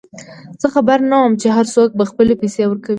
زه 0.61 0.67
خبر 0.75 0.99
نه 1.09 1.17
وم 1.19 1.33
چې 1.41 1.47
هرڅوک 1.57 1.89
به 1.99 2.03
خپلې 2.11 2.33
پیسې 2.41 2.63
ورکوي. 2.67 2.89